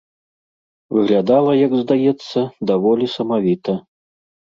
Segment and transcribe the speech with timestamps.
[0.97, 2.39] Выглядала, як здаецца,
[2.71, 3.77] даволі самавіта.